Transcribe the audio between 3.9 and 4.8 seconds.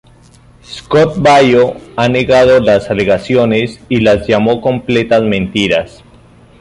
las llamó